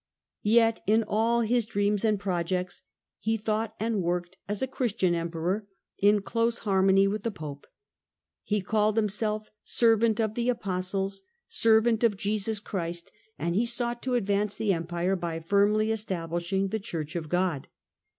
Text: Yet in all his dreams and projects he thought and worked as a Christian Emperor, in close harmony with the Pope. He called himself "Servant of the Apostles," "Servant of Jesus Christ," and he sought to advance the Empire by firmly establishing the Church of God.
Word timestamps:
Yet 0.41 0.81
in 0.87 1.03
all 1.07 1.41
his 1.41 1.63
dreams 1.67 2.03
and 2.03 2.19
projects 2.19 2.81
he 3.19 3.37
thought 3.37 3.75
and 3.79 4.01
worked 4.01 4.35
as 4.49 4.63
a 4.63 4.67
Christian 4.67 5.13
Emperor, 5.13 5.67
in 5.99 6.23
close 6.23 6.57
harmony 6.65 7.07
with 7.07 7.21
the 7.21 7.29
Pope. 7.29 7.67
He 8.41 8.61
called 8.61 8.97
himself 8.97 9.51
"Servant 9.63 10.19
of 10.19 10.33
the 10.33 10.49
Apostles," 10.49 11.21
"Servant 11.47 12.03
of 12.03 12.17
Jesus 12.17 12.59
Christ," 12.59 13.11
and 13.37 13.53
he 13.53 13.67
sought 13.67 14.01
to 14.01 14.15
advance 14.15 14.55
the 14.55 14.73
Empire 14.73 15.15
by 15.15 15.39
firmly 15.39 15.91
establishing 15.91 16.69
the 16.69 16.79
Church 16.79 17.15
of 17.15 17.29
God. 17.29 17.67